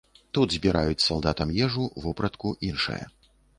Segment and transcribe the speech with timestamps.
[0.37, 3.01] Тут збіраюць салдатам ежу, вопратку, іншае.